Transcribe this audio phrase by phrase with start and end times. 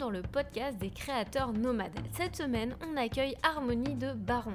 [0.00, 1.92] dans le podcast des créateurs nomades.
[2.16, 4.54] Cette semaine, on accueille Harmonie de Baron.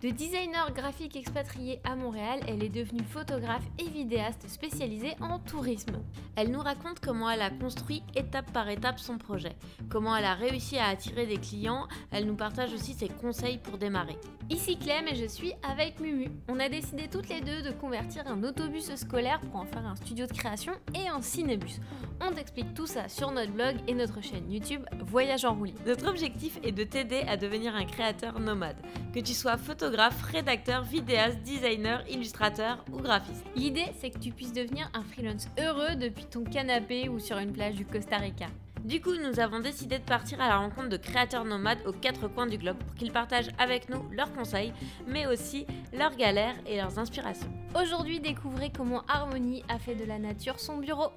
[0.00, 5.96] De designer graphique expatriée à Montréal, elle est devenue photographe et vidéaste spécialisée en tourisme.
[6.36, 9.56] Elle nous raconte comment elle a construit étape par étape son projet,
[9.88, 13.76] comment elle a réussi à attirer des clients, elle nous partage aussi ses conseils pour
[13.76, 14.16] démarrer.
[14.50, 16.30] Ici Clem et je suis avec Mumu.
[16.46, 19.96] On a décidé toutes les deux de convertir un autobus scolaire pour en faire un
[19.96, 21.80] studio de création et un cinébus.
[22.20, 25.74] On t'explique tout ça sur notre blog et notre chaîne YouTube Voyage en roulis.
[25.86, 28.76] Notre objectif est de t'aider à devenir un créateur nomade,
[29.12, 33.42] que tu sois photographe photographe, rédacteur, vidéaste, designer, illustrateur ou graphiste.
[33.56, 37.54] L'idée, c'est que tu puisses devenir un freelance heureux depuis ton canapé ou sur une
[37.54, 38.48] plage du Costa Rica.
[38.84, 42.28] Du coup, nous avons décidé de partir à la rencontre de créateurs nomades aux quatre
[42.28, 44.74] coins du globe pour qu'ils partagent avec nous leurs conseils,
[45.06, 47.50] mais aussi leurs galères et leurs inspirations.
[47.74, 51.12] Aujourd'hui, découvrez comment Harmonie a fait de la nature son bureau.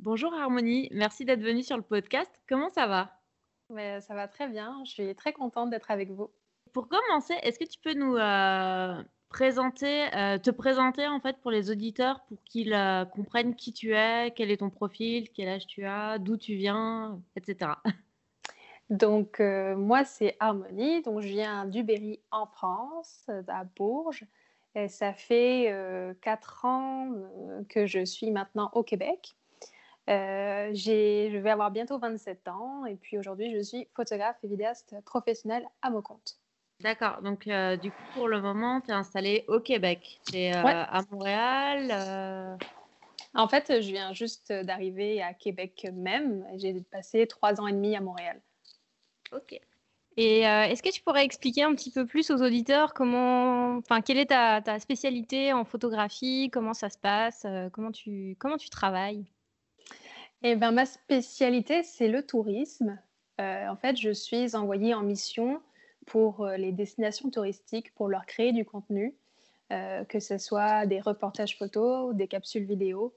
[0.00, 2.32] Bonjour Harmonie, merci d'être venue sur le podcast.
[2.48, 3.20] Comment ça va?
[3.70, 6.32] Mais Ça va très bien, je suis très contente d'être avec vous.
[6.76, 11.50] Pour commencer, est-ce que tu peux nous euh, présenter, euh, te présenter en fait pour
[11.50, 15.66] les auditeurs pour qu'ils euh, comprennent qui tu es, quel est ton profil, quel âge
[15.66, 17.70] tu as, d'où tu viens, etc.
[18.90, 24.26] Donc moi c'est Harmonie, donc je viens du Berry en France, à Bourges.
[24.88, 25.74] Ça fait
[26.20, 27.10] quatre ans
[27.70, 29.34] que je suis maintenant au Québec.
[30.06, 35.66] je vais avoir bientôt 27 ans et puis aujourd'hui je suis photographe et vidéaste professionnel
[35.80, 36.38] à mon compte.
[36.80, 37.22] D'accord.
[37.22, 40.20] Donc, euh, du coup, pour le moment, tu es installé au Québec.
[40.28, 41.88] Tu es euh, à Montréal.
[41.90, 42.56] Euh.
[43.34, 46.44] En fait, je viens juste d'arriver à Québec même.
[46.56, 48.40] J'ai passé trois ans et demi à Montréal.
[49.32, 49.58] Ok.
[50.18, 54.16] Et est-ce que tu pourrais expliquer un petit peu plus aux auditeurs comment, enfin, quelle
[54.16, 59.26] est ta, ta spécialité en photographie, comment ça se passe, comment tu, comment tu travailles?
[60.42, 62.98] Eh ben, ma spécialité, c'est le tourisme.
[63.38, 65.60] en fait, je suis envoyée en mission
[66.06, 69.14] pour euh, les destinations touristiques, pour leur créer du contenu,
[69.72, 73.12] euh, que ce soit des reportages photos, des capsules vidéo.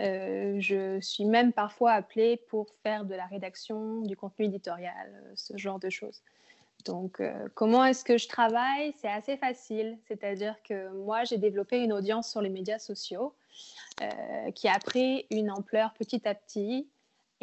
[0.00, 5.56] Euh, je suis même parfois appelée pour faire de la rédaction, du contenu éditorial, ce
[5.56, 6.22] genre de choses.
[6.84, 7.22] Donc,
[7.54, 8.92] comment est-ce que je travaille?
[8.96, 9.98] C'est assez facile.
[10.08, 13.34] C'est-à-dire que moi, j'ai développé une audience sur les médias sociaux
[14.56, 16.88] qui a pris une ampleur petit à petit.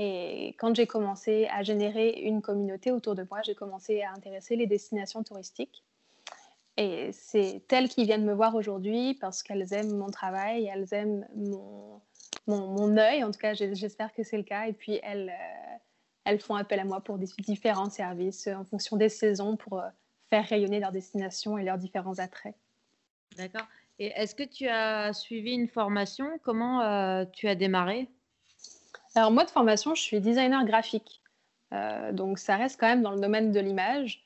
[0.01, 4.55] Et quand j'ai commencé à générer une communauté autour de moi, j'ai commencé à intéresser
[4.55, 5.83] les destinations touristiques.
[6.77, 11.27] Et c'est elles qui viennent me voir aujourd'hui parce qu'elles aiment mon travail, elles aiment
[11.35, 11.99] mon,
[12.47, 14.67] mon, œil, en tout cas j'espère que c'est le cas.
[14.67, 15.77] Et puis elles, euh,
[16.23, 19.89] elles font appel à moi pour différents services en fonction des saisons pour euh,
[20.29, 22.55] faire rayonner leur destination et leurs différents attraits.
[23.35, 23.67] D'accord.
[23.99, 26.39] Et est-ce que tu as suivi une formation?
[26.43, 28.07] Comment euh, tu as démarré?
[29.15, 31.21] Alors moi de formation, je suis designer graphique.
[31.73, 34.23] Euh, donc ça reste quand même dans le domaine de l'image.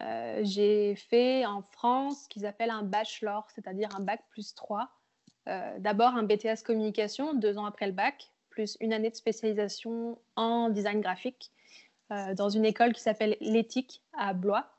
[0.00, 4.88] Euh, j'ai fait en France ce qu'ils appellent un bachelor, c'est-à-dire un bac plus 3.
[5.48, 10.18] Euh, d'abord un BTS communication, deux ans après le bac, plus une année de spécialisation
[10.36, 11.52] en design graphique
[12.36, 14.72] dans une école qui s'appelle l'éthique à Blois,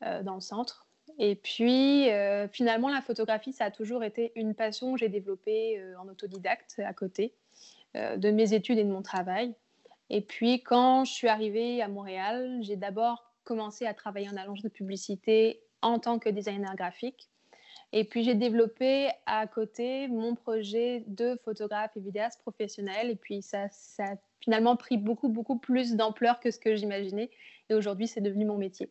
[0.00, 0.86] dans le centre.
[1.18, 2.08] Et puis,
[2.50, 6.94] finalement, la photographie, ça a toujours été une passion que j'ai développée en autodidacte à
[6.94, 7.34] côté.
[7.96, 9.54] Euh, de mes études et de mon travail.
[10.10, 14.60] Et puis, quand je suis arrivée à Montréal, j'ai d'abord commencé à travailler en agence
[14.60, 17.28] de publicité en tant que designer graphique.
[17.92, 23.08] Et puis, j'ai développé à côté mon projet de photographe et vidéaste professionnel.
[23.08, 27.30] Et puis, ça, ça a finalement pris beaucoup, beaucoup plus d'ampleur que ce que j'imaginais.
[27.70, 28.90] Et aujourd'hui, c'est devenu mon métier.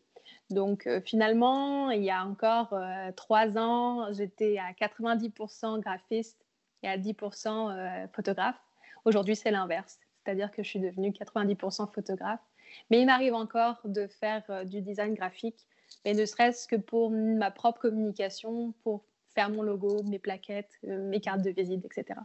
[0.49, 6.43] Donc, euh, finalement, il y a encore euh, trois ans, j'étais à 90% graphiste
[6.81, 8.64] et à 10% photographe.
[9.05, 12.41] Aujourd'hui, c'est l'inverse, c'est-à-dire que je suis devenue 90% photographe.
[12.89, 15.67] Mais il m'arrive encore de faire euh, du design graphique,
[16.03, 19.05] mais ne serait-ce que pour ma propre communication, pour
[19.35, 22.19] faire mon logo, mes plaquettes, euh, mes cartes de visite, etc.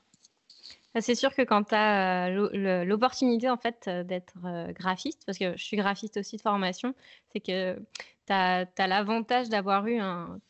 [0.94, 4.34] Ah, c'est sûr que quand tu as euh, l'opportunité en fait d'être
[4.72, 6.94] graphiste, parce que je suis graphiste aussi de formation,
[7.32, 7.78] c'est que
[8.26, 10.00] tu as, l'avantage d'avoir eu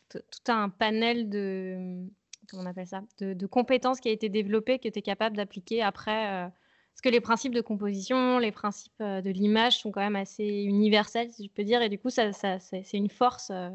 [0.09, 2.07] tout un panel de,
[2.53, 6.31] on appelle ça, de, compétences qui a été développée, que tu es capable d'appliquer après.
[6.31, 6.47] Euh,
[6.93, 10.45] parce que les principes de composition, les principes euh, de l'image sont quand même assez
[10.45, 13.69] universels, si je peux dire, et du coup, ça, c'est une force euh,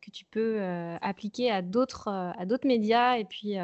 [0.00, 0.60] que tu peux
[1.00, 2.08] appliquer à d'autres
[2.64, 3.16] médias.
[3.16, 3.56] Et puis,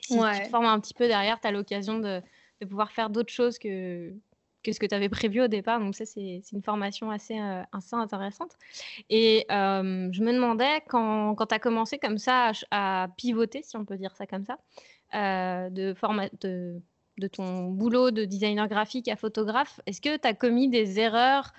[0.00, 2.20] si tu te formes un petit peu derrière, tu as l'occasion de,
[2.60, 4.12] de, pouvoir faire d'autres choses que,
[4.62, 5.80] que ce que tu avais prévu au départ.
[5.80, 8.52] Donc ça, c'est une formation assez, euh, assez intéressante.
[9.08, 13.84] Et euh, je me demandais, quand, tu as commencé comme ça à, pivoter, si on
[13.84, 14.58] peut dire ça comme ça,
[15.14, 15.94] euh, de,
[17.28, 21.52] ton boulot de designer graphique à photographe, est-ce que tu as commis des erreurs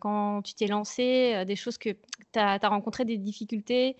[0.00, 3.96] quand tu t'es lancé, des choses que tu as, rencontré des difficultés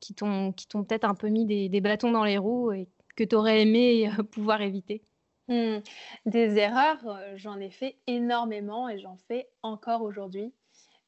[0.00, 3.62] qui t'ont peut-être un peu mis des, bâtons dans les roues et que tu aurais
[3.62, 5.02] aimé pouvoir éviter?
[5.48, 5.78] Mmh.
[6.26, 10.52] Des erreurs, j'en ai fait énormément et j'en fais encore aujourd'hui.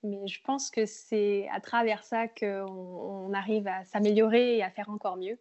[0.03, 4.89] Mais je pense que c'est à travers ça qu'on arrive à s'améliorer et à faire
[4.89, 5.39] encore mieux.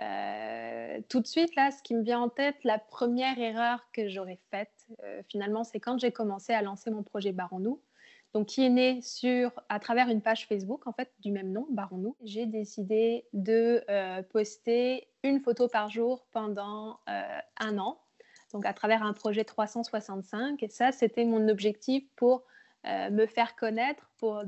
[0.00, 4.08] Euh, tout de suite, là, ce qui me vient en tête, la première erreur que
[4.08, 7.78] j'aurais faite, euh, finalement, c'est quand j'ai commencé à lancer mon projet Baron
[8.34, 11.66] donc qui est né sur, à travers une page Facebook, en fait, du même nom,
[11.68, 18.00] Baron J'ai décidé de euh, poster une photo par jour pendant un an,
[18.52, 20.62] donc à travers un projet 365.
[20.62, 22.44] Et ça, c'était mon objectif pour
[22.84, 24.42] euh, me faire connaître, pour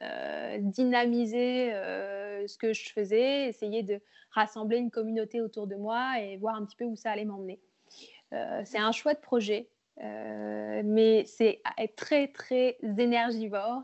[0.00, 6.20] euh, dynamiser euh, ce que je faisais, essayer de rassembler une communauté autour de moi
[6.20, 7.60] et voir un petit peu où ça allait m'emmener.
[8.30, 11.60] c'est un chouette projet, mais c'est
[11.96, 13.82] très très énergivore.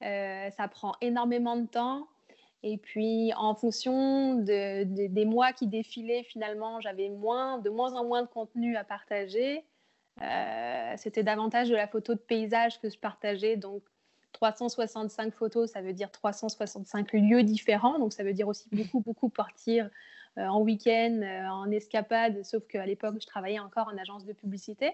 [0.00, 2.08] ça prend énormément de temps.
[2.68, 8.22] Et puis, en fonction des mois qui défilaient, finalement, j'avais moins, de moins en moins
[8.22, 9.64] de contenu à partager.
[10.20, 13.54] Euh, c'était davantage de la photo de paysage que je partageais.
[13.56, 13.82] Donc,
[14.32, 18.00] 365 photos, ça veut dire 365 lieux différents.
[18.00, 19.88] Donc, ça veut dire aussi beaucoup, beaucoup partir
[20.36, 24.32] euh, en week-end, euh, en escapade, sauf qu'à l'époque, je travaillais encore en agence de
[24.32, 24.90] publicité.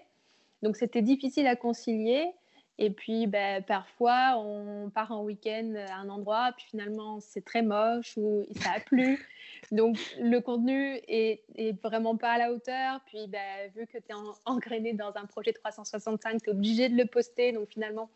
[0.61, 2.35] Donc, c'était difficile à concilier.
[2.79, 7.61] Et puis, ben, parfois, on part en week-end à un endroit, puis finalement, c'est très
[7.61, 9.23] moche ou ça a plu.
[9.71, 12.99] Donc, le contenu est, est, vraiment pas à la hauteur.
[13.05, 14.13] Puis, ben, vu que tu es
[14.45, 17.51] engrainé dans un projet 365, tu es obligé de le poster.
[17.51, 18.09] Donc, finalement,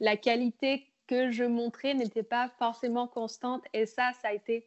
[0.00, 3.62] la qualité que je montrais n'était pas forcément constante.
[3.72, 4.66] Et ça, ça a été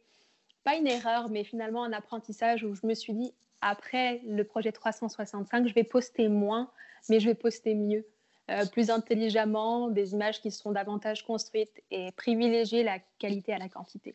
[0.64, 4.72] pas une erreur, mais finalement un apprentissage où je me suis dit, après le projet
[4.72, 6.70] 365, je vais poster moins,
[7.08, 8.04] mais je vais poster mieux.
[8.50, 13.68] Euh, plus intelligemment, des images qui seront davantage construites et privilégier la qualité à la
[13.68, 14.14] quantité.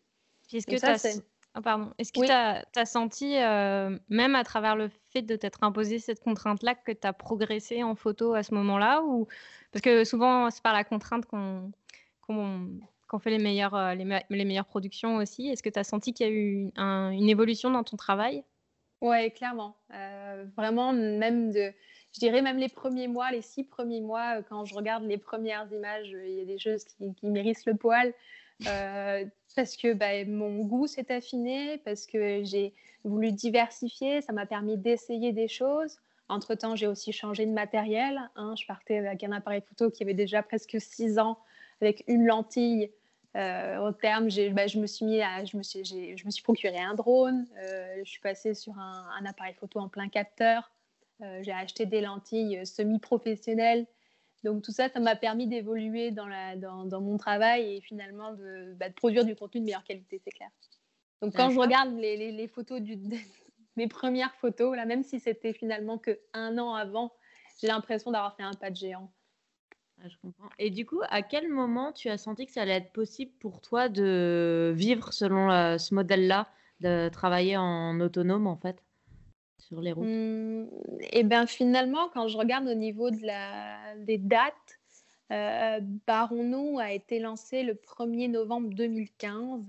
[0.52, 1.20] Est-ce que tu as...
[1.56, 1.60] Oh.
[2.00, 6.20] Est-ce que tu as, senti, euh, même à travers le fait de t'être imposé cette
[6.20, 9.28] contrainte-là, que tu as progressé en photo à ce moment-là ou...
[9.72, 11.72] Parce que souvent, c'est par la contrainte qu'on
[13.20, 15.48] fait les meilleures, euh, les, les, meilleures productions aussi.
[15.50, 18.44] Est-ce que tu as senti qu'il y a eu une évolution dans ton travail?
[19.02, 19.78] Oui, clairement.
[20.58, 21.72] vraiment, même de
[22.14, 25.18] je dirais même les premiers mois, les six premiers mois, euh, quand je regarde les
[25.18, 28.14] premières images, euh, il y a des choses qui, qui mérissent le poil.
[28.68, 29.26] Euh,
[29.56, 32.74] parce que bah, mon goût s'est affiné, parce que j'ai
[33.04, 35.98] voulu diversifier, ça m'a permis d'essayer des choses.
[36.30, 38.22] Entre-temps, j'ai aussi changé de matériel.
[38.36, 38.56] Hein.
[38.58, 41.40] Je partais avec un appareil photo qui avait déjà presque six ans,
[41.82, 42.92] avec une lentille.
[43.36, 45.64] au terme, bah, je, me suis mis je, me
[46.32, 47.48] suis, procuré un drone.
[47.98, 50.72] je suis passée sur un, appareil photo en plein capteur.
[51.24, 53.88] Euh, j'ai acheté des lentilles euh, semi-professionnelles.
[54.44, 56.28] Donc tout ça, ça m'a permis d'évoluer dans,
[56.86, 60.32] dans, mon travail et finalement de, bah, de, produire du contenu de meilleure qualité, c'est
[60.32, 60.50] clair.
[61.22, 62.98] Donc quand je regarde les, les, photos du,
[63.78, 67.14] mes premières photos, là, même si c'était finalement que un an avant,
[67.62, 69.10] j'ai l'impression d'avoir fait un pas de géant.
[70.04, 70.50] Ah, je comprends.
[70.60, 73.62] Et du coup, à quel moment tu as senti que ça allait être possible pour
[73.62, 76.50] toi de vivre selon euh, ce modèle-là,
[76.82, 78.84] de travailler en autonome en fait?
[79.82, 80.08] Les routes?
[80.08, 80.68] Mmh,
[81.02, 84.80] Et eh bien finalement, quand je regarde au niveau de la, des dates,
[85.32, 89.62] euh, a été lancé le 1er novembre 2015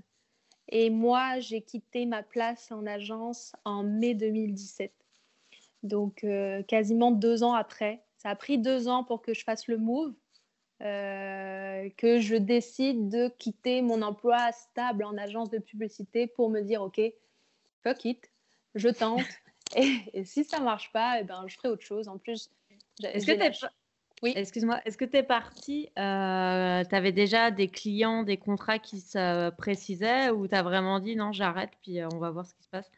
[0.69, 4.93] et moi j'ai quitté ma place en agence en mai 2017.
[5.83, 8.03] Donc euh, quasiment deux ans après.
[8.19, 10.15] Ça a pris deux ans pour que je fasse le move,
[10.83, 16.63] euh, que je décide de quitter mon emploi stable en agence de publicité pour me
[16.63, 17.01] dire ok,
[17.83, 18.31] fuck it,
[18.75, 19.23] je tente.
[20.13, 22.09] Et, si ça marche pas, eh ben, je ferai autre chose.
[22.09, 22.51] En plus,
[23.03, 23.67] est-ce que tu
[24.23, 24.33] oui.
[24.37, 29.01] Excuse-moi, est-ce que tu es parti euh, Tu avais déjà des clients, des contrats qui
[29.01, 32.55] se précisaient ou tu as vraiment dit non, j'arrête, puis euh, on va voir ce
[32.55, 32.91] qui se passe?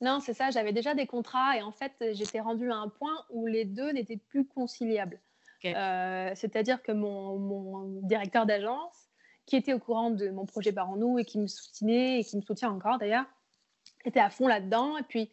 [0.00, 3.14] Non, c'est ça, j'avais déjà des contrats et en fait, j'étais rendue à un point
[3.30, 5.20] où les deux n'étaient plus conciliables.
[5.64, 9.08] Euh, c'est-à-dire que mon, mon directeur d'agence,
[9.46, 12.36] qui était au courant de mon projet Baron Nous et qui me soutenait et qui
[12.36, 13.26] me soutient encore d'ailleurs,
[14.04, 14.96] était à fond là-dedans.
[14.98, 15.30] Et puis,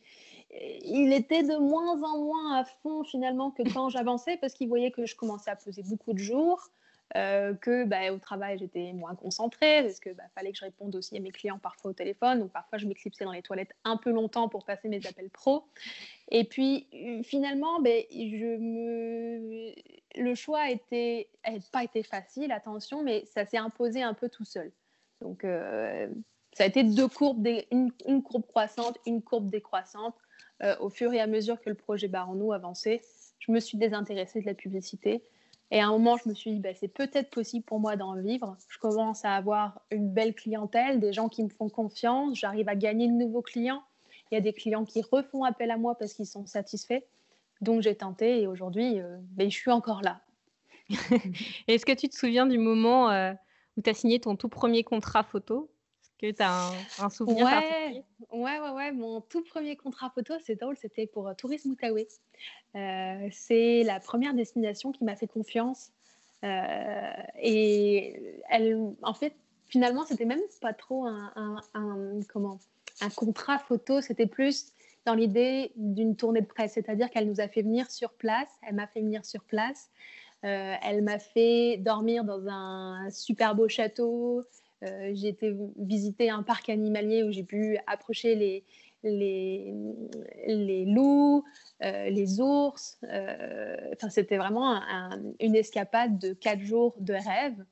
[0.53, 4.91] il était de moins en moins à fond finalement que quand j'avançais parce qu'il voyait
[4.91, 6.69] que je commençais à poser beaucoup de jours,
[7.17, 10.95] euh, que bah, au travail j'étais moins concentrée parce que bah, fallait que je réponde
[10.95, 13.97] aussi à mes clients parfois au téléphone, donc parfois je m'éclipsais dans les toilettes un
[13.97, 15.65] peu longtemps pour passer mes appels pro.
[16.29, 18.03] Et puis euh, finalement, ben,
[20.15, 21.23] le choix n'a
[21.71, 24.71] pas été facile, attention, mais ça s'est imposé un peu tout seul.
[25.21, 26.07] Donc euh,
[26.53, 30.15] ça a été deux courbes, une, courbe croissante, une courbe décroissante.
[30.63, 33.01] Euh, au fur et à mesure que le projet Baronou avançait,
[33.39, 35.23] je me suis désintéressée de la publicité.
[35.71, 38.15] Et à un moment, je me suis dit, bah, c'est peut-être possible pour moi d'en
[38.15, 38.57] vivre.
[38.67, 42.75] Je commence à avoir une belle clientèle, des gens qui me font confiance, j'arrive à
[42.75, 43.81] gagner de nouveaux clients.
[44.29, 47.01] Il y a des clients qui refont appel à moi parce qu'ils sont satisfaits.
[47.61, 50.21] Donc j'ai tenté et aujourd'hui, euh, ben, je suis encore là.
[51.67, 53.33] Est-ce que tu te souviens du moment euh,
[53.77, 55.71] où tu as signé ton tout premier contrat photo?
[56.21, 58.03] Que tu as un, souvenir ouais, particulier?
[58.31, 62.07] Ouais, ouais, ouais, Mon tout premier contrat photo, c'est drôle, c'était pour euh, Tourisme Outaouais.
[62.73, 65.91] c'est la première destination qui m'a fait confiance.
[66.43, 69.35] et elle, en fait,
[69.67, 71.61] finalement, c'était même pas trop un,
[72.29, 72.59] comment,
[73.01, 74.73] un contrat photo, c'était plus
[75.05, 78.75] dans l'idée d'une tournée de presse, c'est-à-dire qu'elle nous a fait venir sur place, elle
[78.75, 79.89] m'a fait venir sur place,
[80.43, 84.43] euh, elle m'a fait dormir dans un super beau château, euh,
[84.81, 88.63] j'ai été visiter un parc animalier où j'ai pu approcher les,
[89.03, 91.43] les, loups,
[91.83, 92.99] euh, les ours.
[93.03, 94.81] Enfin, c'était vraiment
[95.39, 97.63] une escapade de quatre jours de rêve.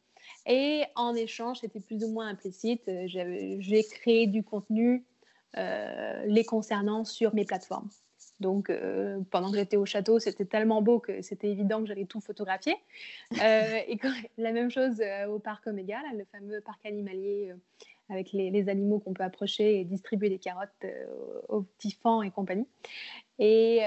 [0.46, 2.90] Et en échange, c'était plus ou moins implicite.
[3.06, 5.06] J'ai créé du contenu
[5.58, 7.90] euh, les concernant sur mes plateformes.
[8.40, 12.06] Donc, euh, pendant que j'étais au château, c'était tellement beau que c'était évident que j'allais
[12.06, 12.76] tout photographier.
[13.42, 14.00] Euh, et
[14.38, 17.54] la même chose au parc Oméga, le fameux parc animalier
[18.10, 20.86] avec les, animaux qu'on peut approcher et distribuer des carottes
[21.48, 22.68] aux petits fans et compagnie.
[23.38, 23.82] Et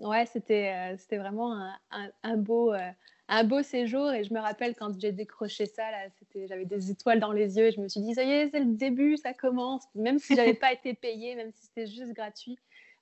[0.00, 1.52] ouais, c'était c'était vraiment
[1.90, 2.72] un, un beau,
[3.32, 4.12] un beau séjour.
[4.12, 5.84] Et je me rappelle quand j'ai décroché ça,
[6.46, 8.60] j'avais des étoiles dans les yeux et je me suis dit, ça y est, c'est
[8.60, 9.84] le début, ça commence.
[9.94, 12.58] Même si j'avais pas été payée, même si c'était juste gratuit,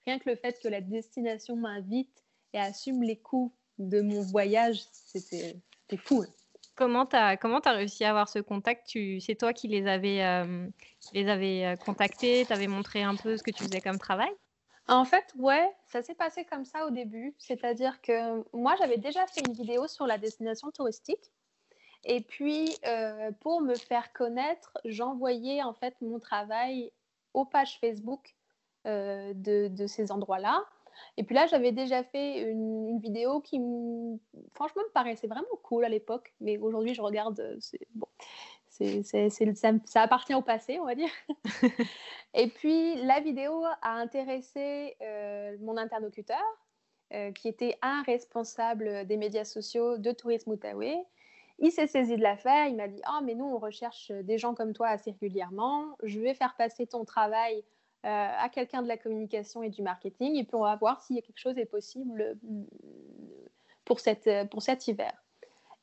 [0.06, 4.82] rien que le fait que la destination m'invite et assume les coûts de mon voyage,
[4.92, 5.56] c'était
[5.96, 6.22] fou.
[6.22, 6.32] Hein.
[6.76, 8.88] Comment tu as, comment as réussi à avoir ce contact?
[9.20, 10.66] C'est toi qui les avais, euh,
[11.12, 14.30] les avais euh, contactés, tu avais montré un peu ce que tu faisais comme travail?
[14.88, 17.34] En fait, ouais, ça s'est passé comme ça au début.
[17.38, 21.30] C'est-à-dire que moi, j'avais déjà fait une vidéo sur la destination touristique.
[22.04, 26.92] Et puis, euh, pour me faire connaître, j'envoyais en fait mon travail
[27.34, 28.34] aux pages Facebook
[28.86, 30.64] euh, de, ces endroits-là.
[31.16, 33.58] Et puis là, j'avais déjà fait une, vidéo qui,
[34.54, 36.32] franchement, me paraissait vraiment cool à l'époque.
[36.40, 38.06] Mais aujourd'hui, je regarde, euh, c'est bon,
[39.84, 41.10] ça, appartient au passé, on va dire.
[42.34, 46.42] et puis, la vidéo a intéressé euh, mon interlocuteur,
[47.12, 51.02] euh, qui était un responsable des médias sociaux de Tourisme Outaouais.
[51.58, 54.54] Il s'est saisi de l'affaire, il m'a dit Ah, mais nous, on recherche des gens
[54.54, 55.96] comme toi assez régulièrement.
[56.02, 57.62] Je vais faire passer ton travail
[58.02, 61.18] à quelqu'un de la communication et du marketing, et puis on va voir s'il y
[61.18, 62.38] a quelque chose est possible
[63.84, 65.12] pour, cette, pour cet hiver.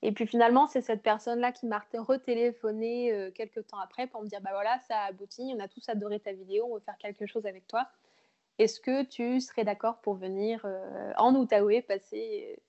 [0.01, 4.27] Et puis finalement, c'est cette personne-là qui m'a retéléphoné euh, quelques temps après pour me
[4.27, 6.97] dire bah voilà, ça a abouti, on a tous adoré ta vidéo, on veut faire
[6.97, 7.87] quelque chose avec toi.
[8.59, 12.59] Est-ce que tu serais d'accord pour venir euh, en Outaouais passer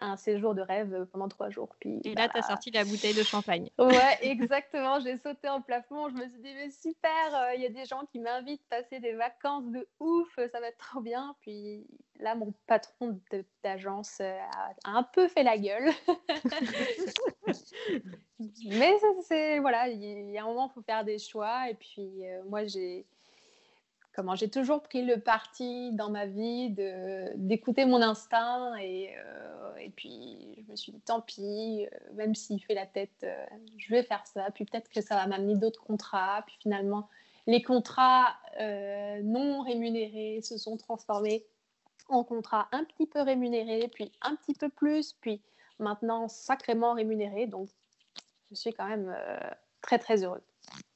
[0.00, 1.74] un séjour de rêve pendant trois jours.
[1.80, 3.70] Puis, et là, tu as bah sorti la bouteille de champagne.
[3.78, 5.00] Ouais, exactement.
[5.00, 6.08] J'ai sauté en plafond.
[6.08, 8.82] Je me suis dit, mais super, euh, il y a des gens qui m'invitent à
[8.82, 11.34] passer des vacances de ouf, ça va être trop bien.
[11.40, 11.86] Puis
[12.20, 13.20] là, mon patron
[13.62, 14.38] d'agence euh,
[14.84, 15.90] a un peu fait la gueule.
[18.66, 21.70] mais c'est, voilà, il y a un moment, il faut faire des choix.
[21.70, 23.06] Et puis, euh, moi, j'ai
[24.34, 26.74] j'ai toujours pris le parti dans ma vie
[27.36, 32.34] d'écouter mon instinct et, euh, et, puis je me suis dit tant pis, euh, même
[32.34, 33.46] s'il fait la tête, euh,
[33.76, 34.50] je vais faire ça.
[34.52, 36.42] Puis peut-être que ça va m'amener d'autres contrats.
[36.46, 37.08] Puis finalement,
[37.46, 38.36] les contrats
[39.22, 41.46] non rémunérés se sont transformés
[42.08, 45.40] en contrats un petit peu rémunérés, puis un petit peu plus, puis
[45.78, 47.46] maintenant sacrément rémunérés.
[47.46, 47.68] Donc
[48.50, 49.16] je suis quand même
[49.80, 50.47] très très heureuse.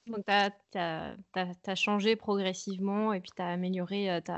[0.07, 4.33] Donc, tu as, changé progressivement et puis tu as amélioré, euh, tu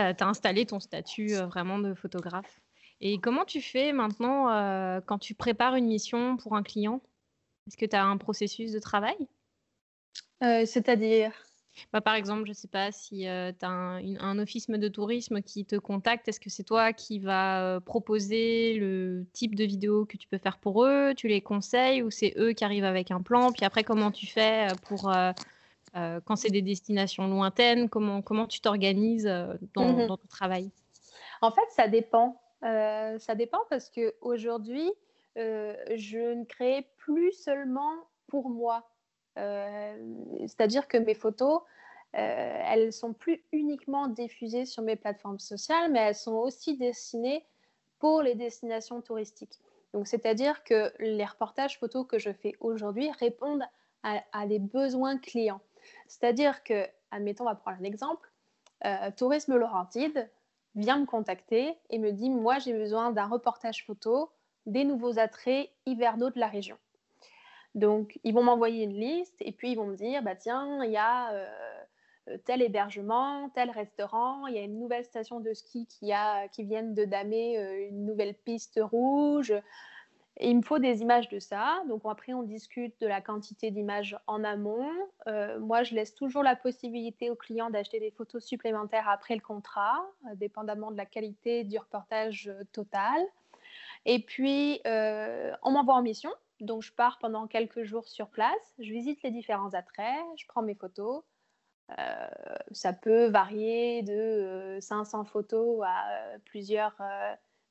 [0.00, 2.60] as, installé ton statut euh, vraiment de photographe.
[3.00, 7.02] Et comment tu fais maintenant euh, quand tu prépares une mission pour un client?
[7.66, 9.16] Est-ce que tu as un processus de travail?
[10.40, 11.32] C'est-à-dire?
[11.92, 15.42] Bah, par exemple, je ne sais pas si euh, tu as un, office de tourisme
[15.42, 20.04] qui te contacte, est-ce que c'est toi qui vas euh, proposer le type de vidéo
[20.04, 23.10] que tu peux faire pour eux Tu les conseilles ou c'est eux qui arrivent avec
[23.10, 23.52] un plan?
[23.52, 25.12] Puis après, comment tu fais euh, pour
[26.26, 30.70] quand c'est des destinations lointaines Comment, comment tu t'organises dans, mmh dans, ton travail?
[31.40, 32.38] En fait, ça dépend.
[32.60, 34.92] ça dépend parce qu'aujourd'hui,
[35.36, 37.94] je ne crée plus seulement
[38.26, 38.86] pour moi.
[39.36, 39.96] Euh,
[40.40, 41.60] c'est-à-dire que mes photos,
[42.14, 47.44] euh, elles sont plus uniquement diffusées sur mes plateformes sociales, mais elles sont aussi destinées
[47.98, 49.60] pour les destinations touristiques.
[49.92, 53.64] Donc, c'est-à-dire que les reportages photos que je fais aujourd'hui répondent
[54.02, 55.60] à, des besoins clients.
[56.06, 58.30] C'est-à-dire que, admettons, on va prendre un exemple,
[58.84, 60.30] euh, Tourisme Laurentide
[60.76, 64.30] vient me contacter et me dit, moi j'ai besoin d'un reportage photo
[64.66, 66.76] des nouveaux attraits hivernaux de la région.
[67.76, 70.90] Donc, ils vont m'envoyer une liste et puis ils vont me dire, bah tiens, il
[70.90, 71.46] y a
[72.28, 76.48] euh, tel hébergement, tel restaurant, il y a une nouvelle station de ski qui, a,
[76.48, 79.52] qui de damer euh, une nouvelle piste rouge.
[80.40, 81.82] il me faut des images de ça.
[81.86, 84.90] Donc après, on discute de la quantité d'images en amont.
[85.26, 89.42] Euh, moi, je laisse toujours la possibilité aux clients d'acheter des photos supplémentaires après le
[89.42, 90.02] contrat,
[90.36, 93.20] dépendamment de la qualité du reportage total.
[94.06, 96.30] Et puis, on m'envoie en mission.
[96.60, 98.74] Donc, je pars pendant quelques jours sur place.
[98.78, 100.24] Je visite les différents attraits.
[100.36, 101.22] Je prends mes photos.
[101.90, 102.26] Euh,
[102.72, 106.96] ça peut varier de 500 euh, photos à euh, plusieurs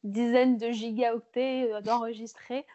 [0.04, 2.66] dizaines de gigaoctets d'enregistrés.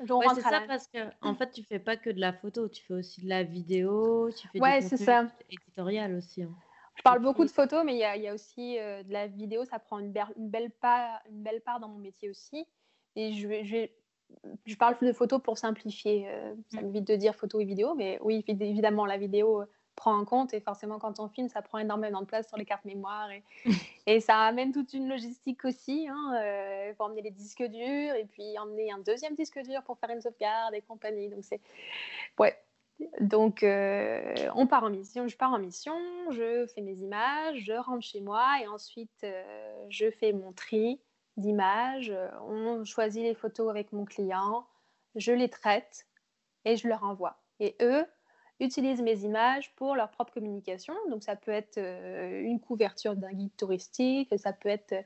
[0.00, 2.82] Ouais, c'est ça parce que en fait tu fais pas que de la photo, tu
[2.84, 6.42] fais aussi de la vidéo, tu fais ouais, contenu éditorial aussi.
[6.42, 6.54] Hein.
[6.96, 9.80] Je parle beaucoup de photos, mais il y, y, a aussi de la vidéo, ça
[9.80, 12.68] prend une, une, belle part, une belle part dans mon métier aussi.
[13.16, 13.92] Et je vais,
[14.66, 16.28] je, parle de photos pour simplifier,
[16.68, 16.84] ça mm.
[16.84, 19.64] m'évite de dire photo et vidéo, mais oui, évidemment, la vidéo
[19.94, 22.64] prend en compte et forcément quand on filme ça prend énormément de place sur les
[22.64, 23.42] cartes mémoire et,
[24.06, 28.26] et ça amène toute une logistique aussi hein, euh, faut emmener les disques durs et
[28.30, 31.60] puis emmener un deuxième disque dur pour faire une sauvegarde et compagnie donc c'est
[32.38, 32.56] ouais
[33.20, 35.96] donc euh, on part en mission je pars en mission
[36.30, 41.00] je fais mes images je rentre chez moi et ensuite euh, je fais mon tri
[41.36, 42.12] d'images
[42.48, 44.66] on choisit les photos avec mon client
[45.16, 46.06] je les traite
[46.64, 48.06] et je leur envoie et eux
[48.60, 50.94] utilisent mes images pour leur propre communication.
[51.08, 55.02] Donc ça peut être euh, une couverture d'un guide touristique, ça peut être euh,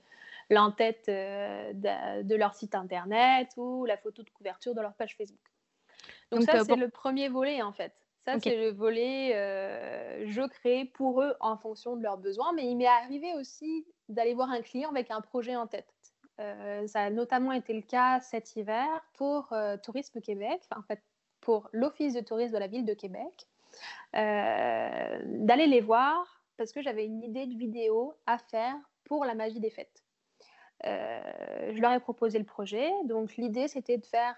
[0.51, 5.39] l'entête euh, de, leur site internet ou la photo de couverture de leur page Facebook.
[6.31, 7.93] Donc, ça, c'est le premier volet en fait.
[8.25, 9.31] Ça, c'est le volet
[10.27, 12.53] je crée pour eux en fonction de leurs besoins.
[12.53, 15.95] Mais il m'est arrivé aussi d'aller voir un client avec un projet en tête.
[16.39, 19.53] Ça a notamment été le cas cet hiver pour
[19.83, 20.63] Tourisme Québec.
[20.77, 21.03] en fait,
[21.41, 23.47] pour l'Office de tourisme de la ville de Québec,
[24.17, 29.35] euh, d'aller les voir parce que j'avais une idée de vidéo à faire pour la
[29.35, 30.03] magie des fêtes.
[30.87, 32.91] Euh, je leur ai proposé le projet.
[33.05, 34.35] Donc l'idée, c'était de faire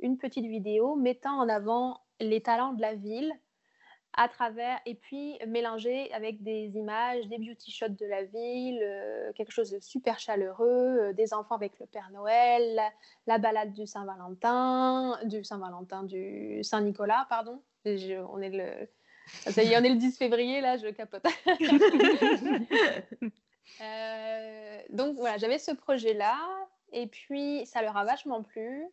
[0.00, 3.32] une petite vidéo mettant en avant les talents de la ville
[4.16, 9.32] à travers et puis mélanger avec des images, des beauty shots de la ville, euh,
[9.32, 12.80] quelque chose de super chaleureux, euh, des enfants avec le Père Noël,
[13.26, 17.62] la, balade du Saint-Valentin, du Saint-Valentin, du Saint-Nicolas, pardon.
[17.86, 18.88] on est le
[19.26, 21.24] ça y est, on est le 10 février là, je capote.
[23.80, 26.36] Euh, donc voilà, j'avais ce projet là
[26.92, 28.84] et puis ça leur a vachement plu.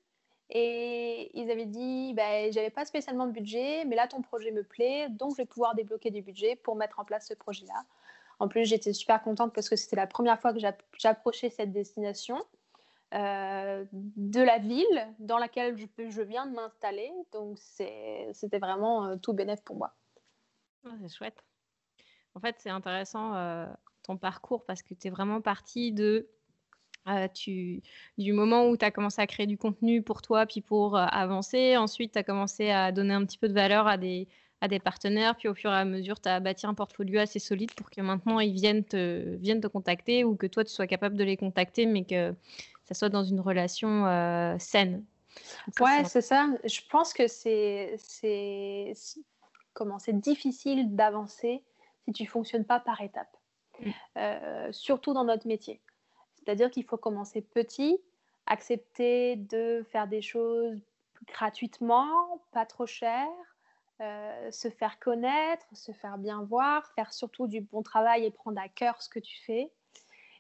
[0.54, 4.64] Et ils avaient dit, bah, j'avais pas spécialement de budget, mais là ton projet me
[4.64, 7.86] plaît, donc je vais pouvoir débloquer du budget pour mettre en place ce projet-là.
[8.40, 10.60] En plus, j'étais super contente parce que c'était la première fois que
[10.98, 12.44] j'approchais cette destination
[13.14, 17.12] euh, de la ville dans laquelle je, viens de m'installer.
[17.32, 19.94] Donc c'était vraiment euh, tout bénéf pour moi.
[20.84, 21.46] c'est chouette.
[22.34, 23.68] En fait, c'est intéressant euh,
[24.04, 26.28] ton parcours parce que tu es vraiment partie de
[27.08, 27.82] euh, tu,
[28.20, 31.06] du moment où tu as commencé à créer du contenu pour toi, puis pour euh,
[31.10, 34.28] avancer, ensuite tu as commencé à donner un petit peu de valeur à des,
[34.62, 37.40] à des partenaires, puis au fur et à mesure tu as bâti un portfolio assez
[37.40, 40.86] solide pour que maintenant ils viennent te, viennent te contacter ou que toi tu sois
[40.86, 42.36] capable de les contacter, mais que
[42.86, 45.04] ça soit dans une relation euh, saine.
[45.80, 46.50] ouais, c'est ça.
[46.66, 47.96] Je pense que c'est
[49.74, 51.64] comment c'est difficile d'avancer
[52.06, 53.36] si tu fonctionnes pas par étapes,
[53.80, 54.72] mmh.
[54.72, 55.82] surtout dans notre métier.
[56.44, 58.00] C'est-à-dire qu'il faut commencer petit,
[58.48, 60.80] accepter de faire des choses
[61.28, 63.28] gratuitement, pas trop cher,
[64.02, 68.60] euh, se faire connaître, se faire bien voir, faire surtout du bon travail et prendre
[68.60, 69.72] à cœur ce que tu fais.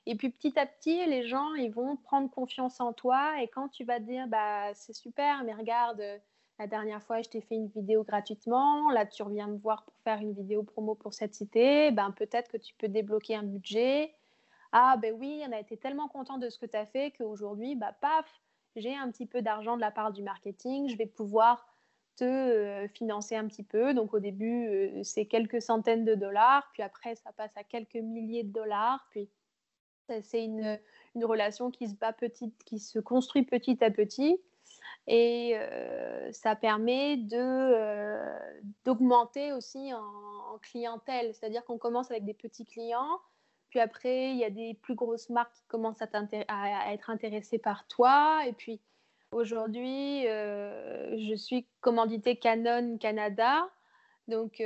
[0.07, 3.39] Et puis petit à petit, les gens, ils vont prendre confiance en toi.
[3.41, 6.01] Et quand tu vas dire, bah, c'est super, mais regarde,
[6.57, 8.89] la dernière fois, je t'ai fait une vidéo gratuitement.
[8.89, 11.91] Là, tu reviens me voir pour faire une vidéo promo pour cette cité.
[11.91, 14.15] Ben, peut-être que tu peux débloquer un budget.
[14.71, 17.75] Ah ben oui, on a été tellement content de ce que tu as fait qu'aujourd'hui,
[17.75, 18.25] bah paf,
[18.75, 21.67] j'ai un petit peu d'argent de la part du marketing, je vais pouvoir
[22.15, 23.93] te euh, financer un petit peu.
[23.93, 27.95] Donc au début, euh, c'est quelques centaines de dollars, puis après, ça passe à quelques
[27.95, 29.29] milliers de dollars, puis
[30.23, 30.77] c'est une,
[31.15, 34.41] une, relation qui se bat petite, qui se construit petit à petit.
[35.07, 37.17] Et euh, ça permet
[38.85, 43.19] d'augmenter aussi en clientèle, c'est-à-dire qu'on commence avec des petits clients,
[43.71, 47.87] puis après, il y a des plus grosses marques qui commencent à, être intéressées par
[47.87, 48.43] toi.
[48.45, 48.79] Et puis,
[49.31, 53.69] Aujourd'hui, je suis commanditée Canon Canada.
[54.27, 54.61] Donc,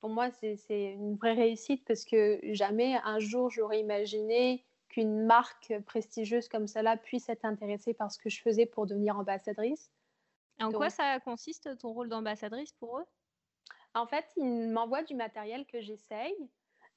[0.00, 5.74] pour moi, c'est une vraie réussite parce que jamais un jour j'aurais imaginé qu'une marque
[5.86, 9.92] prestigieuse comme celle-là puisse être intéressée par ce que je faisais pour devenir ambassadrice.
[10.58, 13.06] En quoi ça consiste ton rôle d'ambassadrice pour eux?
[13.94, 16.34] En fait, ils m'envoient du matériel que j'essaye.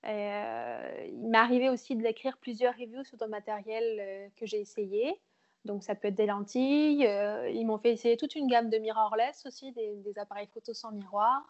[0.06, 5.20] Euh, il m'est arrivé aussi d'écrire plusieurs reviews sur le matériel euh, que j'ai essayé.
[5.66, 7.08] Donc, ça peut être des lentilles.
[7.08, 10.74] Euh, ils m'ont fait essayer toute une gamme de mirrorless aussi, des, des appareils photo
[10.74, 11.42] sans miroir.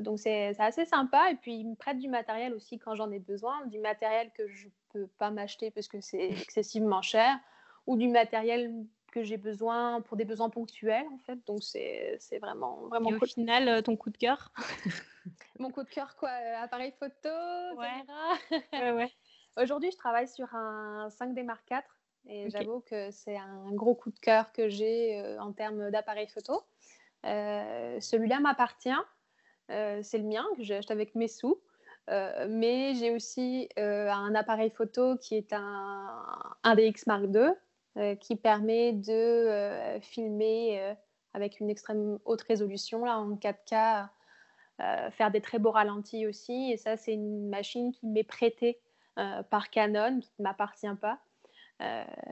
[0.00, 1.30] donc, c'est assez sympa.
[1.30, 4.48] Et puis, ils me prêtent du matériel aussi quand j'en ai besoin, du matériel que
[4.48, 7.38] je ne peux pas m'acheter parce que c'est excessivement cher,
[7.86, 8.72] ou du matériel
[9.10, 11.38] que j'ai besoin pour des besoins ponctuels en fait.
[11.46, 13.10] Donc c'est vraiment vraiment.
[13.10, 14.52] Et au final, euh, ton coup de cœur
[15.58, 17.28] Mon coup de cœur quoi euh, Appareil photo,
[17.76, 18.04] ouais.
[18.94, 19.12] ouais.
[19.60, 21.82] Aujourd'hui, je travaille sur un 5D Mark IV
[22.26, 26.28] et j'avoue que c'est un gros coup de cœur que j'ai euh, en termes d'appareil
[26.28, 26.62] photo.
[27.24, 29.02] Celui-là m'appartient,
[29.68, 31.60] c'est le mien que j'ai acheté avec mes sous.
[32.08, 36.24] mais j'ai aussi un appareil photo qui est un,
[36.62, 37.52] un DX Mark II
[37.96, 40.94] euh, qui permet de euh, filmer euh,
[41.34, 44.08] avec une extrême haute résolution, là, en 4K,
[45.10, 46.70] faire des très beaux ralentis aussi.
[46.72, 48.80] Et ça, c'est une machine qui m'est prêtée
[49.50, 51.20] par Canon, qui ne m'appartient pas.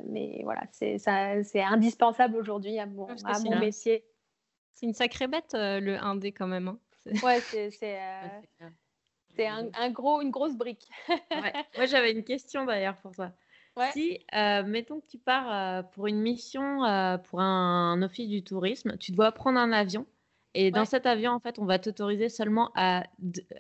[0.07, 4.07] mais voilà, c'est indispensable aujourd'hui à mon, à mon métier.
[4.73, 6.69] C'est une sacrée bête, le 1D quand même.
[6.69, 6.79] Hein.
[7.23, 7.99] Ouais, c'est
[9.47, 10.89] un, un, gros, une grosse brique.
[11.09, 11.19] ouais.
[11.77, 13.31] Moi, j'avais une question d'ailleurs pour toi.
[13.93, 18.43] Si, euh, mettons que tu pars euh, pour une mission euh, pour un, office du
[18.43, 20.07] tourisme, tu dois prendre un avion.
[20.55, 23.05] Et dans cet avion, en fait, on va t'autoriser seulement à,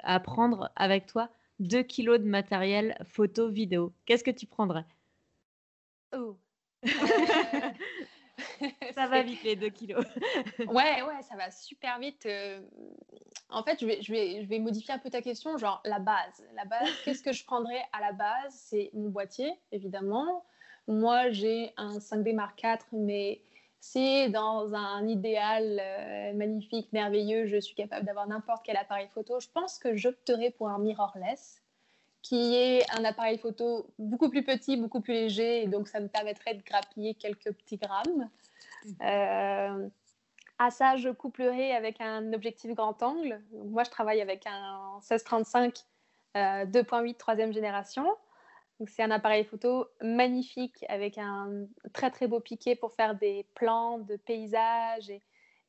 [0.02, 1.28] à, prendre avec toi
[1.60, 3.92] 2 kilos de matériel photo, vidéo.
[4.06, 4.84] Qu'est-ce que tu prendrais?
[6.16, 6.36] Oh.
[8.94, 10.04] ça va vite les 2 kilos.
[10.58, 12.26] ouais, ouais, ça va super vite.
[13.50, 15.98] En fait, je vais, je, vais, je vais modifier un peu ta question, genre la
[15.98, 16.44] base.
[16.54, 18.52] La base, qu'est-ce que je prendrais à la base?
[18.52, 20.44] C'est mon boîtier, évidemment.
[20.86, 23.40] Moi, j'ai un 5D Mark IV, mais
[23.80, 29.38] c'est dans un idéal euh, magnifique, merveilleux, je suis capable d'avoir n'importe quel appareil photo.
[29.40, 31.62] Je pense que j'opterais pour un mirrorless,
[32.22, 36.08] qui est un appareil photo beaucoup plus petit, beaucoup plus léger, et donc ça me
[36.08, 38.28] permettrait de grappiller quelques petits grammes.
[39.02, 39.88] Euh,
[40.58, 43.40] à ça, je couplerai avec un objectif grand angle.
[43.52, 45.84] moi, je travaille avec un 1635
[46.36, 48.06] euh, 2.8 troisième génération.
[48.86, 53.98] C'est un appareil photo magnifique avec un très très beau piqué pour faire des plans
[53.98, 55.10] de paysages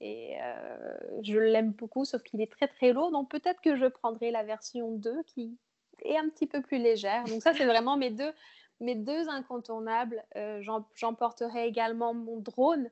[0.01, 3.11] et, euh, je l'aime beaucoup, sauf qu'il est très très lourd.
[3.11, 5.57] Donc peut-être que je prendrai la version 2 qui
[6.03, 7.23] est un petit peu plus légère.
[7.25, 8.31] Donc ça, c'est vraiment mes deux,
[8.79, 10.23] mes deux incontournables.
[10.35, 10.61] Euh,
[10.95, 12.89] J'emporterai également mon drone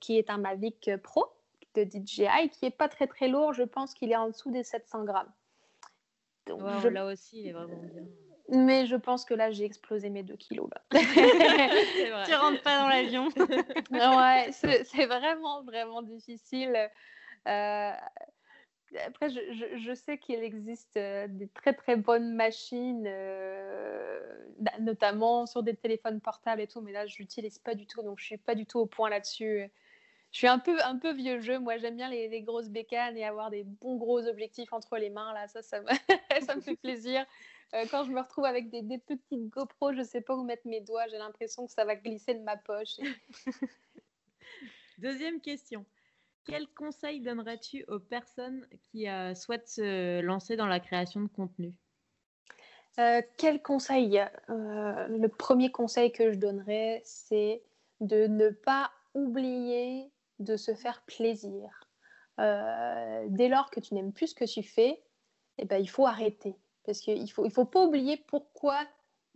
[0.00, 1.26] qui est un Mavic Pro
[1.74, 3.52] de DJI, qui est pas très très lourd.
[3.52, 5.32] Je pense qu'il est en dessous des 700 grammes.
[6.46, 6.88] Donc, je...
[6.88, 8.02] Là aussi, il est vraiment bien.
[8.48, 10.68] Mais je pense que là, j'ai explosé mes 2 kilos.
[10.70, 11.00] Là.
[12.26, 13.28] tu rentres pas dans l'avion.
[13.90, 16.90] ouais, c'est vraiment, vraiment difficile.
[17.48, 17.92] Euh,
[19.06, 24.20] après, je, sais qu'il existe euh, des très très bonnes machines, euh,
[24.80, 28.18] notamment sur des téléphones portables et tout, mais là, je l'utilise pas du tout, donc
[28.18, 29.70] je suis pas du tout au point là-dessus.
[30.32, 31.58] Je suis un peu, un peu vieux jeu.
[31.58, 35.32] Moi, j'aime bien les, grosses bécanes et avoir des bons gros objectifs entre les mains.
[35.34, 35.86] Là, ça, ça me,
[36.46, 37.26] ça me fait plaisir.
[37.74, 40.80] Euh, quand je me retrouve avec des, petites GoPro, je sais pas où mettre mes
[40.80, 41.06] doigts.
[41.08, 42.96] J'ai l'impression que ça va glisser de ma poche.
[44.98, 45.84] Deuxième question.
[46.44, 51.72] Quel conseil donnerais-tu aux personnes qui euh, souhaitent se lancer dans la création de contenu?
[52.98, 54.18] Euh, Quel conseil?
[54.18, 57.62] Euh, Le premier conseil que je donnerais, c'est
[58.00, 61.88] de ne pas oublier de se faire plaisir.
[62.38, 65.00] dès lors que tu n'aimes plus ce que tu fais,
[65.58, 66.56] eh ben, il faut arrêter.
[66.84, 68.84] Parce qu'il ne faut, il faut pas oublier pourquoi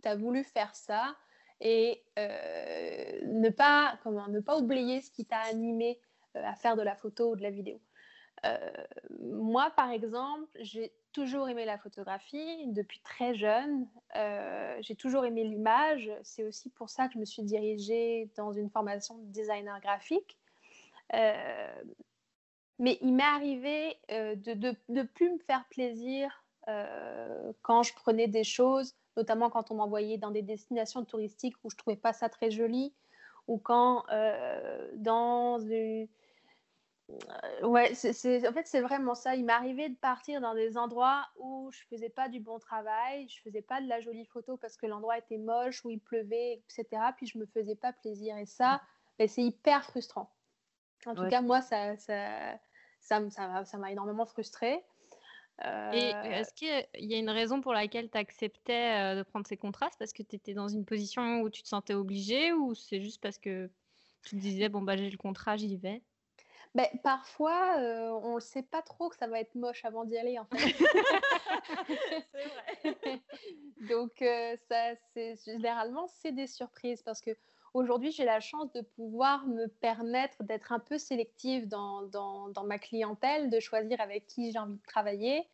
[0.03, 1.15] tu as voulu faire ça
[1.61, 6.01] et ne, pas, comment, ne pas oublier ce qui t'a animé
[6.43, 7.79] à faire de la photo ou de la vidéo.
[8.45, 8.57] Euh,
[9.19, 13.87] moi, par exemple, j'ai toujours aimé la photographie depuis très jeune.
[14.15, 16.11] Euh, j'ai toujours aimé l'image.
[16.23, 20.37] C'est aussi pour ça que je me suis dirigée dans une formation de designer graphique.
[21.13, 21.83] Euh,
[22.79, 26.43] mais il m'est arrivé de ne plus me faire plaisir
[27.63, 31.77] quand je prenais des choses, notamment quand on m'envoyait dans des destinations touristiques où je
[31.77, 32.93] trouvais pas ça très joli,
[33.47, 34.03] ou quand
[34.93, 36.07] dans une
[37.63, 39.35] ouais, c'est, en fait, c'est vraiment ça.
[39.35, 43.41] Il m'arrivait de partir dans des endroits où je faisais pas du bon travail, je
[43.41, 47.01] faisais pas de la jolie photo parce que l'endroit était moche, où il pleuvait, etc.
[47.15, 48.37] Puis je me faisais pas plaisir.
[48.37, 48.81] Et ça,
[49.17, 50.33] ben, c'est hyper frustrant.
[51.05, 52.59] En tout cas, moi, ça, ça,
[52.99, 53.21] ça,
[53.65, 54.83] ça, m'a énormément frustrée.
[55.63, 59.97] Et est-ce qu'il y a une raison pour laquelle tu acceptais de prendre ces contrastes?
[59.97, 63.21] Parce que tu étais dans une position où tu te sentais obligée ou c'est juste
[63.21, 63.69] parce que
[64.23, 66.03] tu te disais, bon, bah, j'ai le contrat, j'y vais?
[66.77, 67.75] Ben, parfois,
[68.23, 70.57] on ne sait pas trop que ça va être moche avant d'y aller, en fait.
[72.31, 73.19] c'est vrai.
[73.89, 74.23] Donc,
[74.69, 77.31] ça, c'est, généralement, c'est des surprises parce que
[77.73, 82.63] aujourd'hui, j'ai la chance de pouvoir me permettre d'être un peu sélective dans, dans, dans
[82.63, 85.49] ma clientèle, de choisir avec qui j'ai envie de travailler.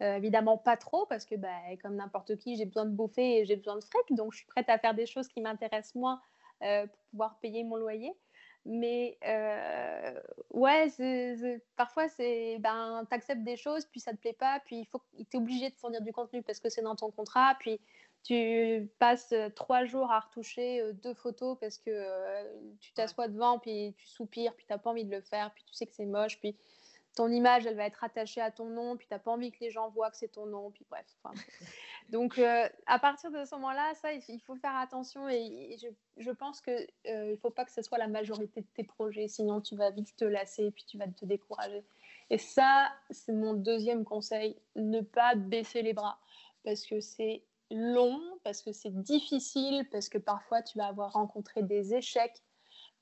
[0.00, 3.54] évidemment, pas trop, parce que bah, comme n'importe qui, j'ai besoin de bouffer et j'ai
[3.54, 6.20] besoin de fric, donc je suis prête à faire des choses qui m'intéressent moins
[6.58, 8.12] pour pouvoir payer mon loyer.
[8.66, 10.88] Mais euh, ouais,
[11.76, 15.02] parfois, c'est ben, tu acceptes des choses, puis ça te plaît pas, puis il faut
[15.16, 17.78] tu es obligé de fournir du contenu parce que c'est dans ton contrat, puis
[18.22, 22.06] tu passes trois jours à retoucher deux photos parce que
[22.80, 25.62] tu t'assois devant, puis tu soupires, puis tu n'as pas envie de le faire, puis
[25.64, 26.56] tu sais que c'est moche, puis
[27.14, 29.60] ton image, elle va être attachée à ton nom, puis tu n'as pas envie que
[29.60, 31.06] les gens voient que c'est ton nom, puis bref.
[32.10, 35.76] Donc, euh, à partir de ce moment-là, ça, il faut faire attention et
[36.16, 39.28] je, pense qu'il euh, ne faut pas que ce soit la majorité de tes projets,
[39.28, 41.84] sinon tu vas vite te lasser et puis tu vas te décourager.
[42.30, 46.18] Et ça, c'est mon deuxième conseil, ne pas baisser les bras,
[46.64, 51.62] parce que c'est long, parce que c'est difficile, parce que parfois tu vas avoir rencontré
[51.62, 52.42] des échecs,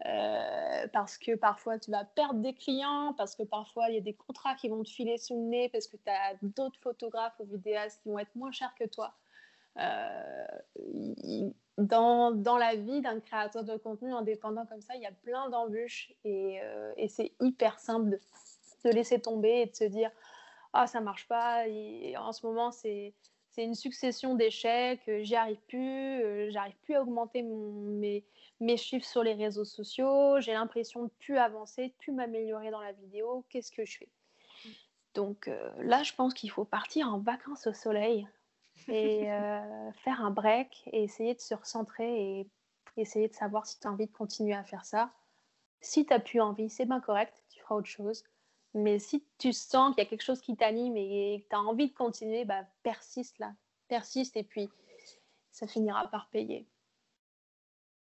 [0.05, 4.01] euh, parce que parfois tu vas perdre des clients, parce que parfois il y a
[4.01, 7.38] des contrats qui vont te filer sous le nez, parce que tu as d'autres photographes
[7.38, 9.15] ou vidéastes qui vont être moins chers que toi.
[9.79, 10.47] Euh,
[11.79, 15.49] dans, dans, la vie d'un créateur de contenu indépendant comme ça, il y a plein
[15.49, 18.21] d'embûches et, euh, et c'est hyper simple de,
[18.85, 20.11] de, laisser tomber et de se dire
[20.73, 21.67] Ah, ça marche pas.
[21.69, 23.15] Et en ce moment, c'est
[23.53, 28.25] c'est une succession d'échecs, j'y arrive plus, j'arrive plus à augmenter mes,
[28.61, 32.81] mes chiffres sur les réseaux sociaux, j'ai l'impression de plus avancer, de plus m'améliorer dans
[32.81, 34.09] la vidéo, qu'est-ce que je fais?
[35.15, 38.27] Donc euh, là, je pense qu'il faut partir en vacances au soleil
[38.88, 42.47] et euh, faire un break et essayer de se recentrer et
[42.97, 45.12] essayer de savoir si tu as envie de continuer à faire ça.
[45.81, 48.25] Si tu n'as plus envie, c'est bien correct, tu feras autre chose.
[48.75, 51.61] Mais si tu sens qu'il y a quelque chose qui t'anime et que tu as
[51.61, 53.55] envie de continuer, bah, persiste là,
[53.89, 54.71] persiste et puis
[55.51, 56.67] ça finira par payer.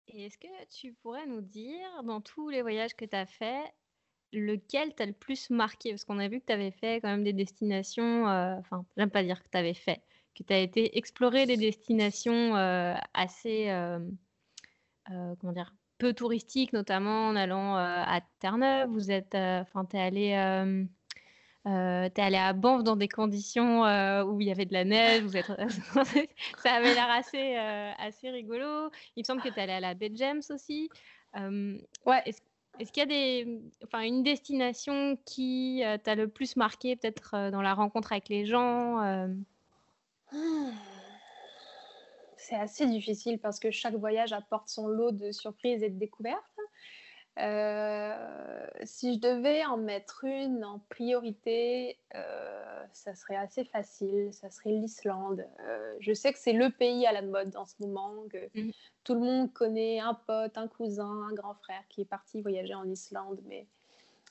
[0.09, 3.73] Et est-ce que tu pourrais nous dire, dans tous les voyages que tu as fait,
[4.33, 5.91] lequel t'a le plus marqué?
[5.91, 9.11] Parce qu'on a vu que tu avais fait quand même des destinations, euh, enfin, j'aime
[9.11, 10.03] pas dire que tu avais fait,
[10.35, 14.01] que tu as été explorer des destinations euh, assez, euh,
[15.07, 18.91] comment dire, peu touristiques, notamment en allant à Terre-Neuve.
[18.91, 20.87] Vous êtes, enfin, tu es allé
[21.67, 24.73] euh, tu es allé à Banff dans des conditions euh, où il y avait de
[24.73, 25.23] la neige.
[25.23, 25.47] Vous êtes...
[26.59, 28.91] ça avait l'air assez, euh, assez rigolo.
[29.17, 30.89] Il me semble que tu es allé à la Baie James aussi.
[31.37, 32.23] ouais.
[32.79, 37.61] Est-ce, qu'il y a des, enfin, une destination qui t'a le plus marqué, peut-être dans
[37.61, 39.29] la rencontre avec les gens
[42.41, 46.41] C'est assez difficile parce que chaque voyage apporte son lot de surprises et de découvertes.
[47.39, 54.51] Euh, si je devais en mettre une en priorité, euh, ça serait assez facile, ça
[54.51, 55.47] serait l'Islande.
[55.61, 58.71] Euh, je sais que c'est le pays à la mode en ce moment, que mmh.
[59.05, 62.75] tout le monde connaît un pote, un cousin, un grand frère qui est parti voyager
[62.75, 63.67] en Islande, mais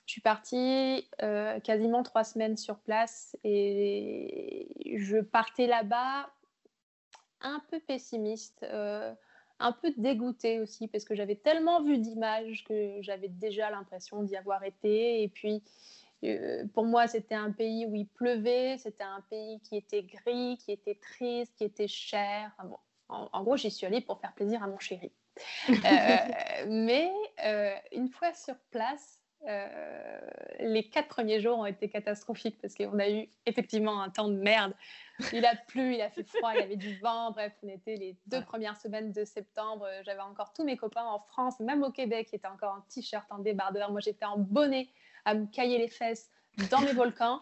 [0.07, 1.07] je suis partie
[1.63, 4.67] quasiment trois semaines sur place et
[4.97, 6.31] je partais là-bas
[7.41, 8.65] un peu pessimiste
[9.59, 14.35] un peu dégoûtée aussi parce que j'avais tellement vu d'images que j'avais déjà l'impression d'y
[14.37, 15.21] avoir été.
[15.21, 15.61] Et puis,
[16.23, 20.57] euh, pour moi, c'était un pays où il pleuvait, c'était un pays qui était gris,
[20.57, 22.51] qui était triste, qui était cher.
[23.09, 25.11] en, gros, j'y suis allée pour faire plaisir à mon chéri.
[25.69, 27.09] Euh, mais
[27.45, 30.19] euh, une fois sur place, euh,
[30.59, 34.35] les quatre premiers jours ont été catastrophiques parce qu'on a eu effectivement un temps de
[34.35, 34.73] merde.
[35.33, 37.31] Il a plu, il a fait froid, il y avait du vent.
[37.31, 39.87] Bref, on était les deux premières semaines de septembre.
[40.03, 43.25] J'avais encore tous mes copains en France, même au Québec, qui étaient encore en t-shirt,
[43.31, 43.91] en débardeur.
[43.91, 44.89] Moi, j'étais en bonnet
[45.25, 46.29] à me cailler les fesses
[46.69, 47.41] dans mes volcans.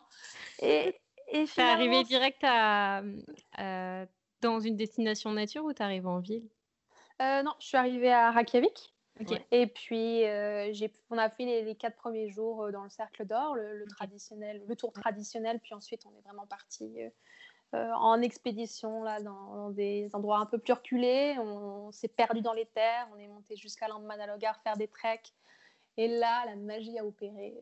[0.60, 0.96] Et,
[1.28, 1.74] et finalement...
[1.74, 3.02] arrivé direct à,
[3.60, 4.06] euh,
[4.42, 6.48] dans une destination nature ou t'es arrivé en ville?
[7.22, 8.94] Euh, Non, je suis arrivée à Reykjavik.
[9.52, 10.72] Et puis, euh,
[11.10, 14.76] on a fait les, quatre premiers jours euh, dans le Cercle d'Or, le, traditionnel, le
[14.76, 15.60] tour traditionnel.
[15.60, 17.00] Puis ensuite, on est vraiment parti
[17.74, 21.36] euh, en expédition là, dans, des endroits un peu plus reculés.
[21.40, 23.08] On, s'est perdu dans les terres.
[23.14, 25.34] On est monté jusqu'à Landmannalaugar faire des treks.
[25.98, 27.56] Et là, la magie a opéré.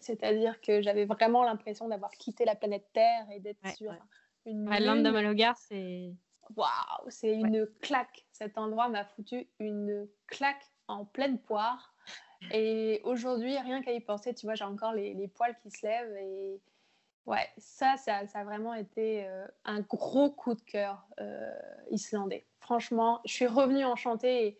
[0.00, 3.92] C'est-à-dire que j'avais vraiment l'impression d'avoir quitté la planète Terre et d'être sur
[4.44, 4.68] une.
[4.68, 6.12] L'Inde de Malogar, c'est.
[6.56, 8.24] Waouh, c'est une claque.
[8.32, 11.94] Cet endroit m'a foutu une claque en pleine poire.
[12.50, 15.86] Et aujourd'hui, rien qu'à y penser, tu vois, j'ai encore les, les, poils qui se
[15.86, 16.16] lèvent.
[16.16, 16.60] Et
[17.26, 21.52] ouais, ça, ça, ça a vraiment été euh, un gros coup de cœur euh,
[21.90, 22.44] islandais.
[22.58, 24.58] Franchement, je suis revenue enchantée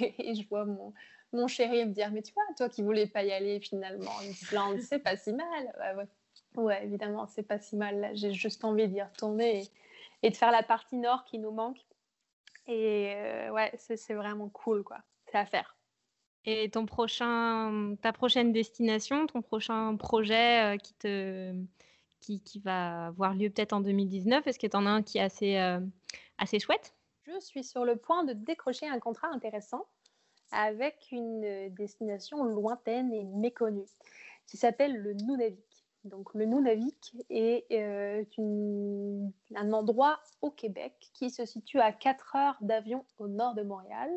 [0.00, 0.94] et, et je vois mon,
[1.32, 4.22] mon, chéri me dire Mais tu vois, toi qui voulais pas y aller finalement en
[4.22, 5.74] Islande, c'est pas si mal.
[5.80, 6.62] Ouais, ouais.
[6.62, 8.12] ouais évidemment, c'est pas si mal.
[8.14, 9.70] J'ai juste envie d'y retourner et,
[10.22, 11.80] et, de faire la partie nord qui nous manque.
[12.66, 14.98] Et euh, ouais, c'est vraiment cool, quoi.
[15.30, 15.76] C'est à faire.
[16.44, 21.54] Et ton prochain, ta prochaine destination, ton prochain projet euh, qui, te,
[22.20, 25.18] qui, qui, va avoir lieu peut-être en 2019, est-ce que tu en as un qui
[25.18, 25.80] est assez, euh,
[26.38, 26.94] assez chouette?
[27.26, 29.86] Je suis sur le point de décrocher un contrat intéressant
[30.50, 33.88] avec une destination lointaine et méconnue
[34.46, 35.81] qui s'appelle le Nunavik.
[36.04, 42.36] Donc le Nunavik est euh, une, un endroit au Québec qui se situe à 4
[42.36, 44.10] heures d'avion au nord de Montréal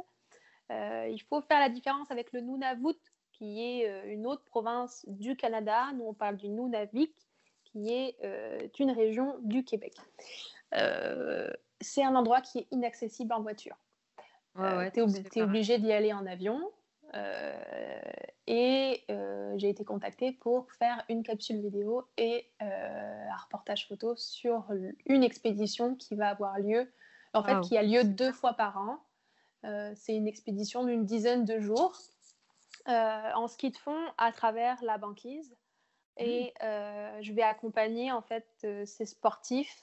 [0.71, 2.97] euh, il faut faire la différence avec le Nunavut,
[3.33, 5.91] qui est euh, une autre province du Canada.
[5.93, 7.13] Nous, on parle du Nunavik,
[7.65, 8.17] qui est
[8.79, 9.93] une région du Québec.
[11.81, 13.75] c'est un endroit qui est inaccessible en voiture.
[14.55, 16.59] Ouais, tu es, obligé d'y aller en avion.
[18.47, 19.05] Et
[19.57, 24.65] j'ai été contactée pour faire une capsule vidéo et un reportage photo sur
[25.05, 26.91] une expédition qui va avoir lieu,
[27.33, 28.99] en fait, qui a lieu deux fois par an.
[29.65, 31.97] Euh, c'est une expédition d'une dizaine de jours
[32.87, 35.55] euh, en ski de fond à travers la banquise.
[36.17, 38.47] Et euh, je vais accompagner en fait
[38.85, 39.81] ces sportifs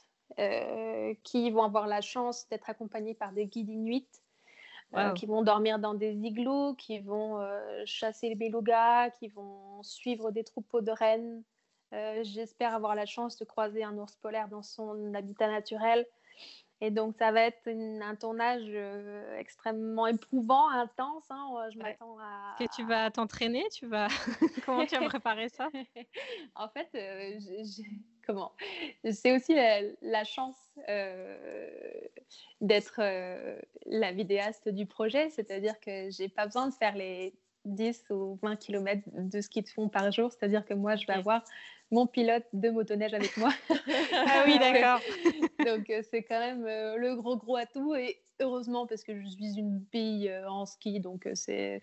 [1.25, 4.09] qui vont avoir la chance d'être accompagnés par des guides inuits
[5.15, 7.39] qui vont dormir dans des igloos, qui vont
[7.85, 11.43] chasser les belugas, qui vont suivre des troupeaux de rennes.
[12.23, 16.07] J'espère avoir la chance de croiser un ours polaire dans son habitat naturel.
[16.85, 21.23] Et donc, ça va être un tournage euh, extrêmement éprouvant, intense.
[21.31, 21.69] Hein.
[21.73, 22.57] Je m'attends à.
[22.59, 23.65] Que tu vas t'entraîner?
[23.73, 24.09] Tu vas.
[24.67, 25.69] Comment tu as préparé ça?
[26.57, 27.39] En fait, euh,
[28.27, 28.53] comment?
[29.11, 30.57] C'est aussi la, chance
[30.89, 31.37] euh,
[32.61, 33.01] d'être
[33.87, 38.57] la vidéaste du projet, c'est-à-dire que j'ai pas besoin de faire les 10 ou 20
[38.57, 41.45] km de ski de fond par jour, c'est-à-dire que moi, je vais avoir
[41.93, 43.53] mon pilote de motoneige avec moi.
[43.71, 45.01] ah oui, d'accord.
[45.65, 49.27] Donc euh, c'est quand même euh, le gros gros atout et heureusement parce que je
[49.27, 51.83] suis une bille euh, en ski, donc c'est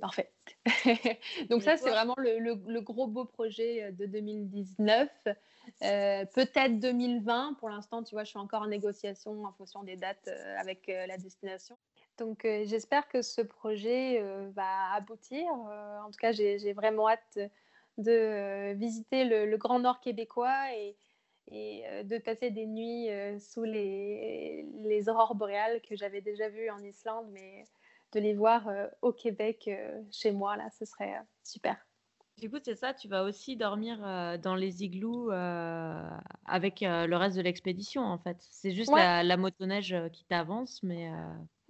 [0.00, 0.30] parfait.
[1.50, 5.08] donc ça c'est vraiment le, le, gros beau projet de 2019.
[5.80, 7.54] Peut-être 2020.
[7.54, 10.28] Pour l'instant, tu vois, je suis encore en négociation en fonction des dates
[10.58, 11.76] avec la destination.
[12.18, 14.22] Donc j'espère que ce projet
[14.54, 15.46] va aboutir.
[15.48, 17.38] en tout cas, j'ai vraiment hâte
[18.00, 20.96] de euh, visiter le, Grand Nord québécois et,
[21.52, 26.70] euh, de passer des nuits euh, sous les, les aurores boréales que j'avais déjà vues
[26.70, 27.64] en Islande, mais
[28.12, 28.68] de les voir
[29.02, 29.70] au Québec
[30.10, 31.76] chez moi, là, ce serait super.
[32.40, 33.98] Du coup, c'est ça, tu vas aussi dormir
[34.42, 38.36] dans les igloos avec le reste de l'expédition, en fait.
[38.50, 41.10] C'est juste la, la, motoneige qui t'avance, mais...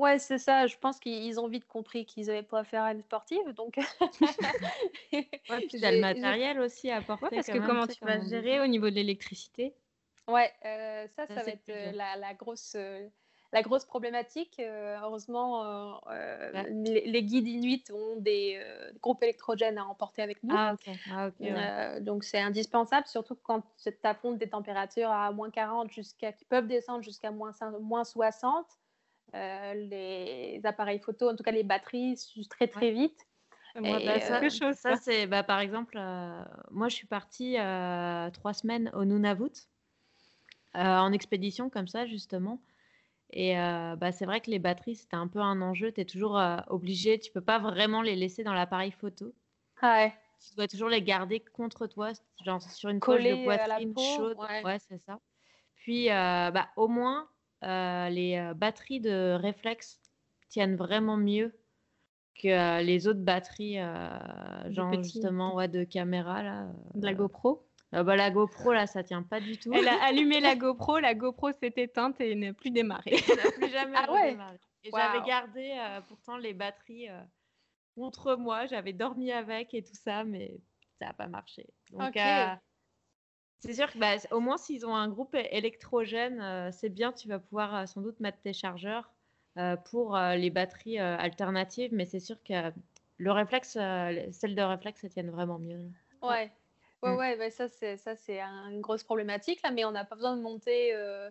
[0.01, 0.67] Ouais, c'est ça.
[0.67, 3.53] Je pense qu'ils ont vite compris qu'ils n'avaient pas affaire à une sportive.
[3.55, 3.77] Donc,
[5.13, 5.27] ouais,
[5.69, 7.29] puis a le matériel aussi à apporter.
[7.31, 9.75] parce que comment tu vas gérer au niveau de l'électricité?
[10.27, 13.07] Ouais, euh, ça, ça, va être euh, la, grosse, euh,
[13.53, 14.61] la grosse problématique.
[14.61, 16.01] heureusement,
[16.69, 18.61] les, guides inuits ont des
[19.03, 20.55] groupes électrogènes à emporter avec nous.
[20.57, 20.75] Ah.
[21.11, 26.45] Ah, donc, c'est indispensable, surtout quand tu affrontes des températures à moins 40 jusqu'à, qui
[26.45, 28.67] peuvent descendre jusqu'à moins, moins 60.
[29.35, 33.27] Euh, les appareils photo, en tout cas les batteries, très très vite.
[33.77, 38.29] Moi, bah, ça, chose, ça c'est bah, par exemple, euh, moi je suis partie euh,
[38.31, 39.69] trois semaines au Nunavut
[40.75, 42.61] en expédition comme ça justement.
[43.33, 45.93] Et bah, c'est vrai que les batteries c'était un peu un enjeu.
[45.93, 49.33] Tu es toujours obligé, tu peux pas vraiment les laisser dans l'appareil photo.
[49.83, 50.13] Ouais.
[50.49, 52.13] Tu dois toujours les garder contre toi,
[52.45, 54.39] genre sur une colle de poitrine chaude.
[54.65, 55.19] Ouais, c'est ça.
[55.77, 57.29] Puis bah, au moins
[57.63, 60.01] les batteries de réflexe
[60.49, 61.55] tiennent vraiment mieux
[62.35, 63.77] que les autres batteries,
[64.71, 66.43] genre justement ouais, de caméra.
[66.43, 67.67] Là, de la GoPro?
[67.93, 69.73] Bah, la GoPro, là, ça tient pas du tout.
[69.73, 73.17] Elle a allumé la GoPro, la GoPro s'est éteinte et n'a plus démarré.
[73.29, 74.59] Elle n'a plus jamais ah redémarré.
[74.85, 75.77] Et j'avais gardé
[76.09, 77.09] pourtant les batteries
[77.95, 80.61] contre moi, j'avais dormi avec et tout ça, mais
[80.99, 81.67] ça n'a pas marché.
[81.91, 82.17] Donc,
[83.61, 87.29] c'est sûr que bah, au moins s'ils ont un groupe électrogène, euh, c'est bien, tu
[87.29, 89.13] vas pouvoir euh, sans doute mettre tes chargeurs
[89.59, 92.73] euh, pour les batteries alternatives, mais c'est sûr que
[93.19, 95.91] le réflexe, euh, celles de réflexe, elles tiennent vraiment mieux.
[96.23, 96.51] Ouais.
[97.03, 97.17] Ouais, Mm.
[97.17, 100.17] ouais, bah ça c'est ça c'est un- une grosse problématique là, mais on n'a pas
[100.17, 101.31] besoin de monter euh,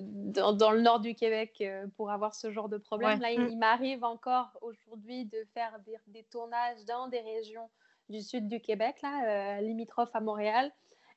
[0.00, 3.18] dans, dans le nord du Québec euh, pour avoir ce genre de problème.
[3.18, 3.20] Ouais.
[3.20, 3.48] Là, il, Mm.
[3.50, 7.68] il m'arrive encore aujourd'hui de faire des, des tournages dans des régions
[8.08, 10.70] du sud du Québec, là, euh, limitrophes à Montréal,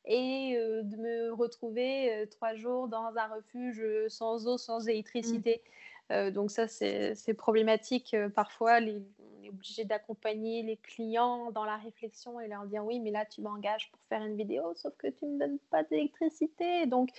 [0.05, 4.87] et euh, de me retrouver euh, trois jours dans un refuge euh, sans eau, sans
[4.87, 5.61] électricité.
[6.11, 8.13] Euh, donc ça, c'est problématique.
[8.13, 9.01] euh, parfois, les-
[9.43, 13.25] on est obligé d'accompagner les clients dans la réflexion et leur dire oui, mais là,
[13.25, 16.85] tu m'engages pour faire une vidéo, sauf que tu ne me donnes pas d'électricité.
[16.85, 17.09] Donc,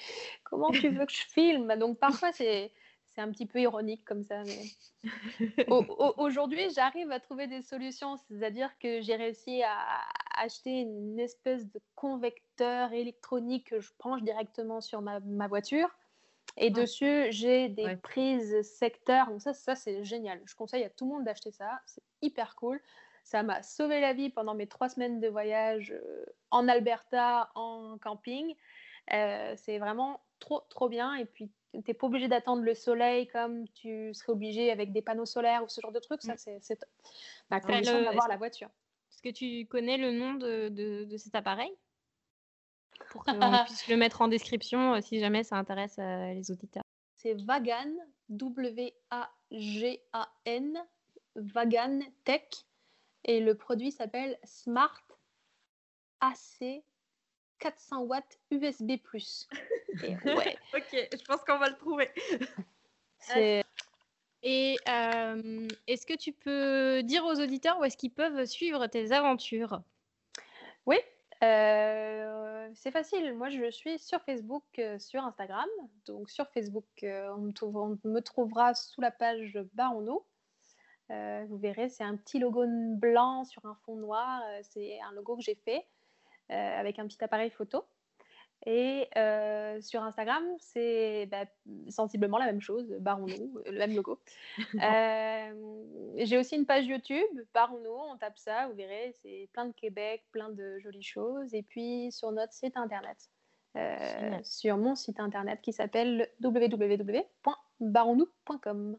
[0.43, 1.77] comment tu veux que je filme?
[1.77, 2.73] Donc, parfois, c'est
[3.07, 4.43] c'est un petit peu ironique comme ça.
[4.43, 4.65] Mais...
[5.69, 8.17] Au- au- Aujourd'hui, j'arrive à trouver des solutions.
[8.17, 10.01] C'est-à-dire que j'ai réussi à
[10.37, 15.89] acheter une espèce de convecteur électronique que je branche directement sur ma, ma voiture.
[16.57, 17.97] Et dessus, j'ai des Ouais.
[17.97, 19.29] prises secteurs.
[19.29, 20.41] Donc ça, ça c'est génial.
[20.47, 21.81] Je conseille à tout le monde d'acheter ça.
[21.87, 22.81] C'est hyper cool.
[23.25, 27.97] Ça m'a sauvé la vie pendant mes trois semaines de voyage euh, en Alberta, en
[28.01, 28.55] camping.
[29.13, 31.15] Euh, c'est vraiment trop, trop bien.
[31.15, 35.03] Et puis, tu n'es pas obligé d'attendre le soleil comme tu serais obligé avec des
[35.03, 36.23] panneaux solaires ou ce genre de trucs.
[36.23, 36.59] Ça, Mm.
[36.61, 36.89] c'est top.
[37.51, 38.69] Après, condition d'avoir la voiture.
[39.11, 41.73] Est-ce que tu connais le nom de, de- de cet appareil?
[43.11, 46.83] Pour qu'on puisse le mettre en description euh, si jamais ça intéresse euh, les auditeurs.
[47.17, 47.93] C'est Vagan,
[48.29, 48.89] W-A-G-A-N,
[51.37, 52.49] Vagan Tech.
[53.25, 55.01] Et le produit s'appelle Smart
[56.21, 56.85] AC
[57.59, 58.93] 400 watts USB+.
[60.25, 62.11] Ouais, Ok, je pense qu'on va le trouver.
[63.19, 63.65] c'est...
[64.43, 69.13] Et euh, est-ce que tu peux dire aux auditeurs où est-ce qu'ils peuvent suivre tes
[69.13, 69.81] aventures?
[70.85, 70.99] Oui,
[71.45, 73.35] euh, c'est facile.
[73.35, 75.69] Moi, je suis sur Facebook, euh, sur Instagram.
[76.07, 80.27] Donc, sur Facebook, euh, on, me trouvera sous la page Barono.
[81.11, 84.43] Euh, vous verrez, c'est un petit logo blanc sur un fond noir.
[84.63, 85.87] C'est un logo que j'ai fait
[86.49, 87.85] avec un petit appareil photo.
[88.67, 91.45] Et euh, sur Instagram, c'est bah,
[91.89, 94.19] sensiblement la même chose, Barono, le même logo.
[94.85, 95.53] Euh,
[96.19, 100.23] j'ai aussi une page YouTube, Barono, on tape ça, vous verrez, c'est plein de Québec,
[100.31, 101.53] plein de jolies choses.
[101.55, 103.31] Et puis sur notre site internet,
[103.77, 108.99] euh, sur mon site internet qui s'appelle www.baronou.com.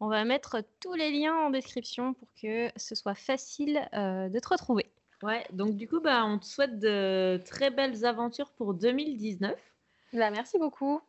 [0.00, 4.38] On va mettre tous les liens en description pour que ce soit facile euh, de
[4.38, 4.92] te retrouver.
[5.22, 9.54] Ouais, donc du coup, bah, on te souhaite de très belles aventures pour 2019.
[10.14, 11.00] Bah, merci beaucoup.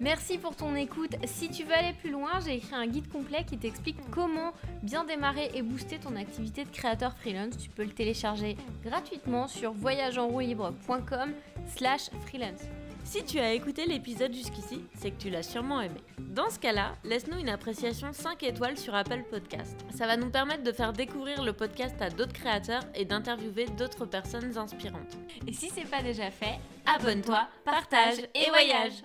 [0.00, 1.14] Merci pour ton écoute.
[1.26, 5.04] Si tu veux aller plus loin, j'ai écrit un guide complet qui t'explique comment bien
[5.04, 7.56] démarrer et booster ton activité de créateur freelance.
[7.56, 11.32] Tu peux le télécharger gratuitement sur voyageenrouelibre.com
[11.68, 12.62] slash freelance.
[13.04, 16.00] Si tu as écouté l'épisode jusqu'ici, c'est que tu l'as sûrement aimé.
[16.18, 19.76] Dans ce cas-là, laisse-nous une appréciation 5 étoiles sur Apple Podcast.
[19.94, 24.06] Ça va nous permettre de faire découvrir le podcast à d'autres créateurs et d'interviewer d'autres
[24.06, 25.18] personnes inspirantes.
[25.46, 29.02] Et si c'est pas déjà fait, abonne-toi, partage et voyage